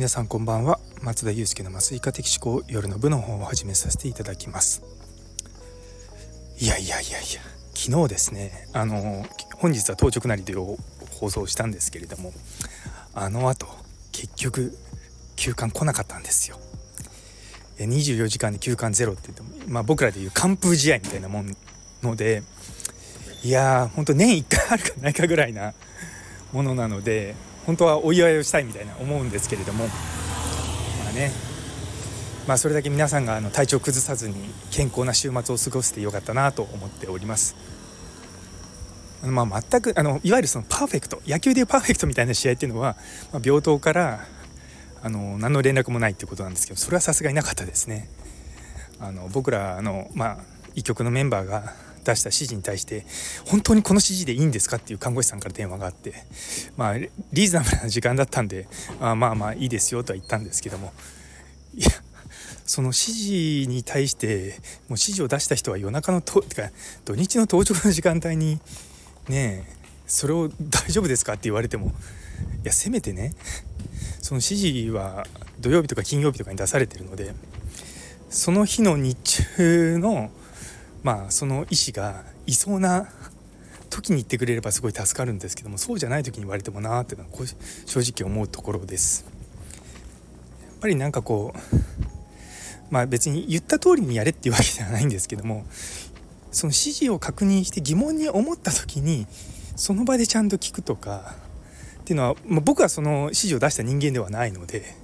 [0.00, 0.80] 皆さんこんばんは。
[1.02, 4.82] 松田祐介の麻酔科的思考夜の部の方を始めさせていただきます。
[6.58, 7.42] いやいやいやいや
[7.74, 9.26] 昨日ですねあの
[9.56, 12.32] 本日は当直なりで放送したんですけれども
[13.12, 13.66] あの後
[14.10, 14.72] 結局
[15.36, 16.58] 休館来なかったんですよ。
[17.76, 21.54] 24時間で休館ゼロって言っても、まあ、僕らでいう完封試合みたいなもん
[22.02, 22.42] ので
[23.42, 25.74] いやーほんと年1回あるかないかぐらいな
[26.54, 27.34] ものなので
[27.70, 29.92] 本当はお祝いをしたいみたいな思うんですけれどもま
[31.10, 31.30] あね
[32.48, 34.34] まあそれだけ皆さんがあの体調崩さずに
[34.72, 37.54] 健康な週末を過ごせてよかったなと思っております。
[39.22, 42.96] まあ、全くあのいわゆるそのパーフェクト野球でいうパーフェクトみたいな試合っていうのは、
[43.32, 44.26] まあ、病棟から
[45.00, 48.08] あの何の連絡もないっていうことなんですけどそれはさすがになかったですね。
[48.98, 50.38] あの僕らの、まあ、
[50.74, 51.72] 医局のメンバーが
[52.04, 53.04] 出した指示に対して
[53.46, 56.14] 本当にこの指示でいいんですかっていう看護師さんから電話があって
[56.76, 58.66] まあリーズナブルな時間だったんで
[59.00, 60.92] あまあまあいいですよとは言ったんですけども
[61.74, 61.90] いや
[62.64, 62.98] その指
[63.64, 64.44] 示に対してもう
[64.90, 66.70] 指示を出した人は夜中のとてか
[67.04, 68.60] 土日の到着の時間帯に
[69.28, 71.92] ねえそれを大丈夫ですかって言われても
[72.62, 73.34] いやせめてね
[74.22, 75.26] その指示は
[75.60, 77.34] 土曜日とか金曜日とかに出されてるので
[78.28, 79.18] その日の日
[79.56, 80.30] 中の
[81.02, 83.08] まあその医師がいそうな
[83.88, 87.30] 時に言ってくれればすごい助かるんですけどもそうじゃない時に言われてもなーっていうのは
[87.86, 89.24] 正直思うところです。
[90.62, 91.80] やっぱりなんかこう
[92.90, 95.64] まあ別に言った通りにやれっていうわけではないんですけども
[96.50, 99.26] その指示を確認して疑問に思った時に
[99.76, 101.34] その場でちゃんと聞くとか
[102.00, 104.96] っていうのは、まあ、僕はその指示を出した人間ではないので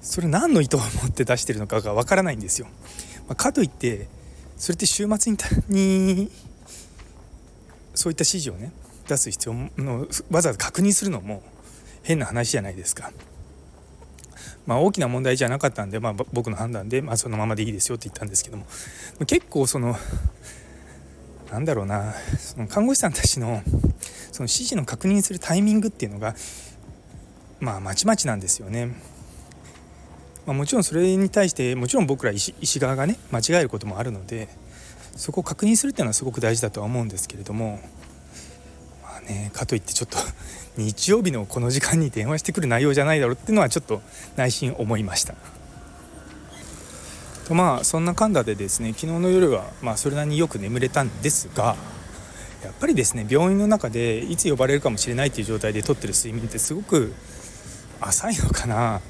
[0.00, 2.68] それ何の意図を持って出してるのかがわからないんですよ。
[3.26, 4.08] まあ、かといって
[4.58, 6.30] それって週末にに
[7.94, 8.72] そういった指示をね
[9.06, 11.42] 出す必要のわざわざ確認するのも
[12.02, 13.10] 変な話じゃないですか。
[14.66, 18.66] まあ、大きな問題じゃなかったんで、まあ、僕の判断で、まあ、そのままでいいですよって言ったんですけども
[19.26, 19.96] 結構その
[21.50, 23.62] なんだろうなその看護師さんたちの
[24.30, 26.34] その指示の確認するタイミングっていうのが
[27.60, 28.94] まあまちまちなんですよね。
[30.48, 34.48] まあ、もちろんそれに対してもちろん僕ら医師側がね間違えることもあるので
[35.14, 37.78] そこを確認するっていうのはすごく大事だとは思うんですけれども
[39.02, 40.16] まあねかといってちょっと
[40.78, 44.00] 日曜日のこの時間に電話してくる内容じゃないだろうっていうのはちょっと
[44.36, 45.34] 内心思いました。
[47.46, 51.76] とまあそんなかんだでですね昨日の夜はまあそれなりによく眠れたんですが
[52.64, 57.12] やっぱりですね病院の中でいつ呼ばれるかもしれないっていう状態でとってる睡眠ってすごく
[58.00, 59.02] 浅いのかな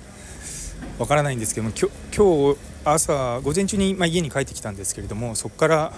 [0.99, 5.93] わからないんですけども今日朝午前中に、まあ、家に帰ってきたんですけれどもそこから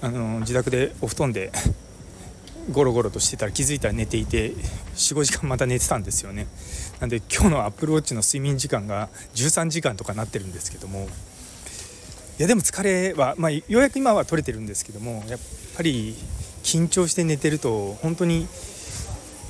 [0.00, 1.50] あの自宅でお布団で
[2.70, 4.52] ゴロゴロとしてたら気づいたら寝ていて
[4.94, 6.46] 45時間また寝てたんですよね
[7.00, 11.08] なんで今日のアップルウォッチの睡眠時間が13時間とかなってるんですけども
[12.38, 15.40] いやでも疲れは、まあ、ようやく今は取れてるんですけどもやっ
[15.76, 16.14] ぱり
[16.62, 18.46] 緊張して寝てると本当に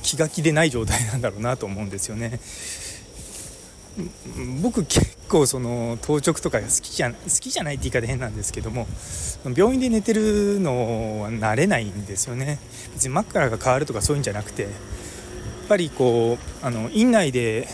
[0.02, 2.40] 気が気でない状態なんだろうなと思うんですよね。
[4.62, 8.86] 僕結構その当直とかが好きじゃ好きじゃないって言い方変なんですけども
[9.54, 12.58] 病院で寝てるのは慣れないんですよね
[12.94, 14.72] 別に枕が変わるとかそういうんじゃなくてやっ
[15.68, 17.68] ぱりこうあの院内で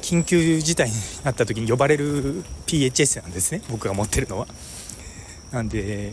[0.00, 4.46] 緊急事態になった時に呼ばれる PHS なんですね僕が持ってるのは。
[5.52, 6.12] なんで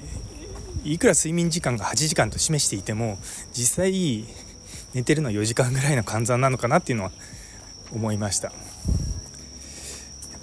[0.83, 3.17] いくら睡眠時間が8時間と示していても
[3.51, 4.25] 実際
[4.93, 7.11] 寝てるのは4時間ぐらいの換算なのかなっていうのは
[7.93, 8.51] 思いました。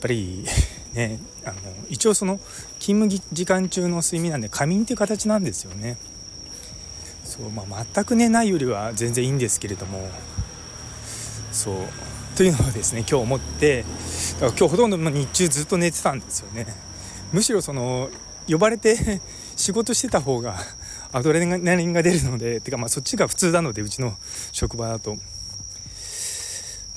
[0.00, 0.44] ぱり
[0.92, 1.56] ねあの
[1.88, 2.40] 一応その
[2.78, 5.96] 勤務時間中の睡眠なんで仮眠っていう形なんですよね。
[7.24, 10.10] そう、まあ、全く寝ないよりは全然いいんですけれども。
[11.52, 11.74] そう。
[12.36, 13.84] というのをですね今日思って
[14.40, 16.66] だから今日ほとんど日中ずっと寝てたんですよね。
[17.32, 18.10] むしろその
[18.48, 19.20] 呼ばれて
[19.56, 20.58] 仕事してた方が
[21.12, 24.16] アドレナリンが出るのでてかまあそっちが普通なのでうちの
[24.52, 25.20] 職場だと、ま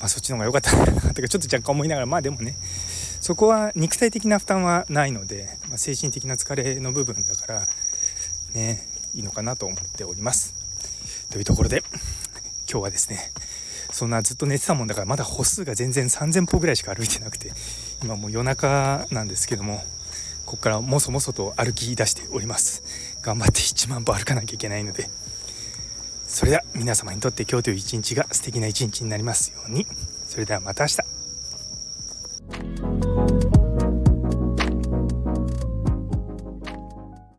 [0.01, 2.55] あ、そっちの方が良かったなとかちょっと若干思いながらまあでもね
[3.23, 7.67] そこは肉体的な負担はないので、まあ、精神的な疲れの部分だから
[8.53, 8.85] ね
[9.15, 10.53] いいのかなと思っております。
[11.31, 11.83] というところで
[12.69, 13.31] 今日はですね
[13.93, 17.53] そんなずっと寝てたもんだからまだ歩数が全然3000歩ぐらいしか歩いてなくて
[18.03, 19.77] 今もう夜中なんですけども
[20.45, 22.83] ここからもそもそと歩き出しております。
[23.21, 25.09] 頑張って1万歩歩かなきゃいけないので。
[26.27, 29.87] それでは皆様にとって今日という一日が素敵な一日になりますように。
[30.27, 31.12] それではまた明日。